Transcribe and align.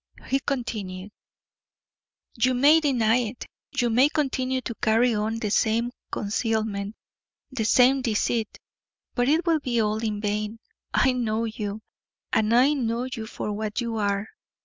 He 0.25 0.39
continued: 0.39 1.11
"You 2.33 2.55
may 2.55 2.79
deny 2.79 3.17
it, 3.17 3.45
you 3.71 3.91
may 3.91 4.09
continue 4.09 4.59
to 4.61 4.73
carry 4.81 5.13
on 5.13 5.37
the 5.37 5.51
same 5.51 5.91
concealment, 6.11 6.95
the 7.51 7.65
same 7.65 8.01
deceit, 8.01 8.57
but 9.13 9.29
it 9.29 9.45
will 9.45 9.59
be 9.59 9.79
all 9.79 9.99
in 9.99 10.19
vain; 10.19 10.57
I 10.91 11.11
know 11.11 11.43
you, 11.43 11.83
and 12.33 12.51
I 12.55 12.73
know 12.73 13.07
you 13.13 13.27
for 13.27 13.51
what 13.53 13.79
you 13.79 13.97
are. 13.97 14.27